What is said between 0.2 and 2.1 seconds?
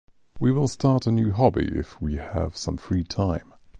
We will start a new hobby if